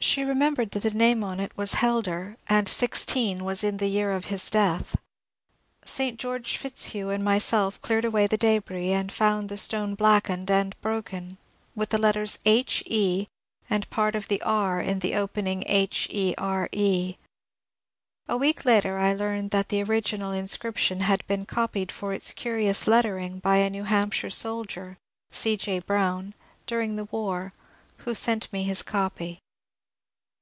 [0.00, 3.78] She remembered that the name on it was ^ Hel der/' and 16 was in
[3.78, 4.96] the year of his death.
[5.82, 6.18] St.
[6.20, 10.78] George ¥its hagh and myself cleared away the ddbris and foond the stone blackened and
[10.82, 11.38] broken,
[11.74, 13.28] with the letters H E,
[13.70, 17.16] and part of the B in the opening HEBE.
[18.28, 22.86] A week later I learned that the original inscription had been copied for its cnrioos
[22.86, 24.98] lettering by a New EUunpahire soldier,
[25.30, 25.56] C.
[25.56, 25.78] J.
[25.78, 26.34] Brown,
[26.66, 27.54] daring the war,
[27.98, 29.40] who sent me his copy.